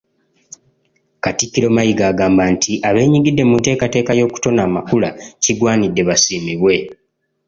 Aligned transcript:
Katikkiro 1.23 1.67
Mayiga 1.75 2.03
agamba 2.11 2.43
nti 2.53 2.71
abeenyigidde 2.87 3.43
mu 3.49 3.55
nteekateeka 3.59 4.11
y'okutona 4.19 4.61
amakula 4.67 5.09
kigwanidde 5.43 6.01
basiimibwe. 6.09 6.75